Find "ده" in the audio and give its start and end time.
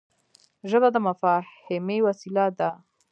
2.59-2.71